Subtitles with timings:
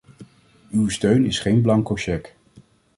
[0.71, 2.31] Uw steun is geen blanco cheque.